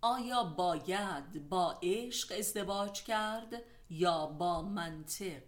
آیا 0.00 0.44
باید 0.44 1.48
با 1.48 1.78
عشق 1.82 2.34
ازدواج 2.38 3.02
کرد 3.02 3.62
یا 3.90 4.26
با 4.26 4.62
منطق؟ 4.62 5.42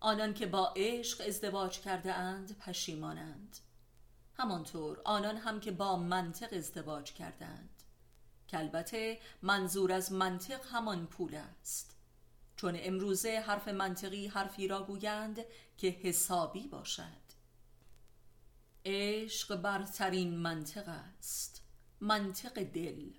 آنان 0.00 0.34
که 0.34 0.46
با 0.46 0.72
عشق 0.76 1.24
ازدواج 1.28 1.80
کرده 1.80 2.12
اند 2.12 2.58
پشیمانند. 2.58 3.56
همانطور 4.34 5.00
آنان 5.04 5.36
هم 5.36 5.60
که 5.60 5.70
با 5.70 5.96
منطق 5.96 6.54
ازدواج 6.54 7.12
کردند 7.12 7.82
که 8.46 8.58
البته 8.58 9.20
منظور 9.42 9.92
از 9.92 10.12
منطق 10.12 10.60
همان 10.72 11.06
پول 11.06 11.34
است. 11.34 11.96
چون 12.56 12.74
امروزه 12.78 13.40
حرف 13.46 13.68
منطقی 13.68 14.26
حرفی 14.26 14.68
را 14.68 14.82
گویند 14.82 15.40
که 15.76 15.88
حسابی 15.88 16.68
باشد. 16.68 17.25
عشق 18.88 19.56
برترین 19.56 20.36
منطق 20.36 20.88
است 20.88 21.62
منطق 22.00 22.62
دل. 22.62 23.10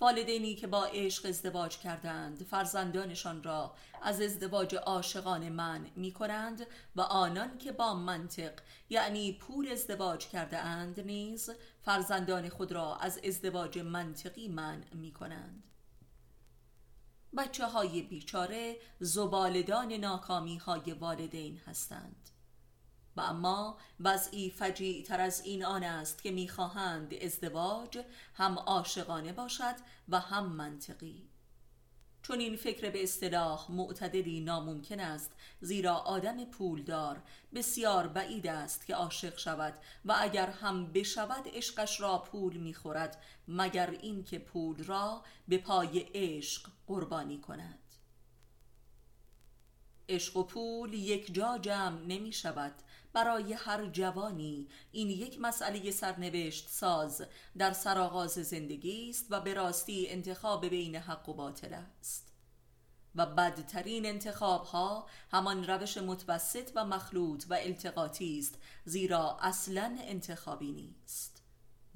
والدینی 0.00 0.54
که 0.54 0.66
با 0.66 0.84
عشق 0.84 1.26
ازدواج 1.26 1.78
کردند 1.78 2.42
فرزندانشان 2.42 3.42
را 3.42 3.74
از 4.02 4.20
ازدواج 4.20 4.74
عاشقان 4.74 5.48
من 5.48 5.86
می 5.96 6.12
کنند 6.12 6.66
و 6.96 7.00
آنان 7.00 7.58
که 7.58 7.72
با 7.72 7.94
منطق 7.94 8.52
یعنی 8.90 9.32
پول 9.32 9.68
ازدواج 9.68 10.28
کرده 10.28 10.58
اند 10.58 11.00
نیز 11.00 11.50
فرزندان 11.82 12.48
خود 12.48 12.72
را 12.72 12.96
از 12.96 13.20
ازدواج 13.24 13.78
منطقی 13.78 14.48
من 14.48 14.84
می 14.92 15.12
کنند 15.12 15.62
بچه 17.36 17.66
های 17.66 18.02
بیچاره 18.02 18.76
زبالدان 19.00 19.92
ناکامی 19.92 20.56
های 20.56 20.92
والدین 20.92 21.58
هستند. 21.58 22.30
و 23.18 23.20
اما 23.20 23.78
وضعی 24.00 24.50
فجیع 24.50 25.04
تر 25.04 25.20
از 25.20 25.40
این 25.44 25.64
آن 25.64 25.84
است 25.84 26.22
که 26.22 26.30
می‌خواهند 26.30 27.14
ازدواج 27.14 27.98
هم 28.34 28.58
عاشقانه 28.58 29.32
باشد 29.32 29.74
و 30.08 30.20
هم 30.20 30.46
منطقی. 30.46 31.28
چون 32.22 32.38
این 32.38 32.56
فکر 32.56 32.90
به 32.90 33.02
اصطلاح 33.02 33.66
معتدلی 33.70 34.40
ناممکن 34.40 35.00
است 35.00 35.32
زیرا 35.60 35.94
آدم 35.94 36.44
پولدار 36.44 37.22
بسیار 37.54 38.08
بعید 38.08 38.46
است 38.46 38.86
که 38.86 38.94
عاشق 38.94 39.38
شود 39.38 39.74
و 40.04 40.16
اگر 40.18 40.50
هم 40.50 40.92
بشود 40.92 41.48
عشقش 41.52 42.00
را 42.00 42.18
پول 42.18 42.56
می‌خورد 42.56 43.22
مگر 43.48 43.90
اینکه 43.90 44.38
پول 44.38 44.84
را 44.84 45.22
به 45.48 45.58
پای 45.58 46.06
عشق 46.14 46.70
قربانی 46.86 47.40
کند. 47.40 47.78
عشق 50.08 50.36
و 50.36 50.42
پول 50.42 50.94
یک 50.94 51.34
جا 51.34 51.58
جمع 51.58 52.00
نمی 52.00 52.32
شود. 52.32 52.72
برای 53.12 53.52
هر 53.52 53.86
جوانی 53.86 54.68
این 54.92 55.10
یک 55.10 55.40
مسئله 55.40 55.90
سرنوشت 55.90 56.68
ساز 56.68 57.26
در 57.58 57.72
سرآغاز 57.72 58.32
زندگی 58.32 59.10
است 59.10 59.26
و 59.30 59.40
به 59.40 59.54
راستی 59.54 60.06
انتخاب 60.08 60.66
بین 60.68 60.96
حق 60.96 61.28
و 61.28 61.34
باطل 61.34 61.74
است. 61.74 62.28
و 63.14 63.26
بدترین 63.26 64.06
انتخاب 64.06 64.64
ها 64.64 65.06
همان 65.32 65.66
روش 65.66 65.98
متوسط 65.98 66.70
و 66.74 66.84
مخلوط 66.84 67.44
و 67.48 67.54
التقاطی 67.54 68.38
است 68.38 68.58
زیرا 68.84 69.38
اصلا 69.40 69.96
انتخابی 70.00 70.72
نیست. 70.72 71.37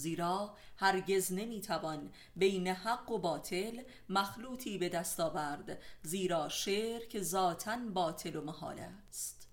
زیرا 0.00 0.54
هرگز 0.76 1.32
نمی‌توان 1.32 2.10
بین 2.36 2.68
حق 2.68 3.10
و 3.10 3.18
باطل 3.18 3.82
مخلوطی 4.08 4.78
به 4.78 4.88
دست 4.88 5.20
آورد 5.20 5.78
زیرا 6.02 6.48
شرک 6.48 7.22
ذاتا 7.22 7.76
باطل 7.94 8.36
و 8.36 8.40
محال 8.40 8.78
است. 8.78 9.48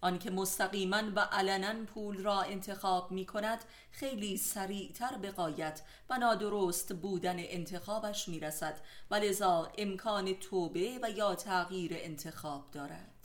آنکه 0.00 0.30
مستقیما 0.30 1.02
و 1.16 1.20
علنا 1.20 1.84
پول 1.84 2.22
را 2.22 2.42
انتخاب 2.42 3.10
می 3.10 3.26
کند 3.26 3.64
خیلی 3.90 4.36
سریعتر 4.36 5.18
به 5.18 5.30
قایت 5.30 5.82
و 6.10 6.18
نادرست 6.18 6.92
بودن 6.92 7.36
انتخابش 7.38 8.28
می 8.28 8.40
رسد 8.40 8.80
و 9.10 9.14
لذا 9.14 9.72
امکان 9.78 10.32
توبه 10.32 10.98
و 11.02 11.10
یا 11.10 11.34
تغییر 11.34 11.92
انتخاب 11.94 12.70
دارد. 12.70 13.21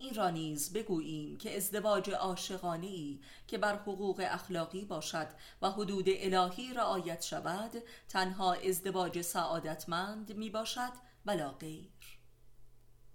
این 0.00 0.14
را 0.14 0.30
نیز 0.30 0.72
بگوییم 0.72 1.36
که 1.36 1.56
ازدواج 1.56 2.10
عاشقانه 2.10 2.86
ای 2.86 3.20
که 3.46 3.58
بر 3.58 3.76
حقوق 3.76 4.24
اخلاقی 4.30 4.84
باشد 4.84 5.28
و 5.62 5.70
حدود 5.70 6.04
الهی 6.08 6.74
رعایت 6.74 7.22
شود 7.22 7.82
تنها 8.08 8.52
ازدواج 8.52 9.20
سعادتمند 9.22 10.36
می 10.36 10.50
باشد 10.50 10.92
ولا 11.26 11.52
غیر. 11.52 12.18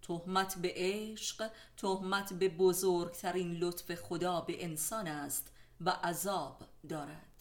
تهمت 0.02 0.58
به 0.58 0.74
عشق 0.76 1.52
تهمت 1.78 2.34
به 2.34 2.50
بزرگترین 2.50 3.52
لطف 3.56 3.96
خدا 3.96 4.42
به 4.42 4.64
انسان 4.64 5.08
است 5.08 5.52
و 5.82 5.90
عذاب 5.90 6.64
دارد. 6.90 7.35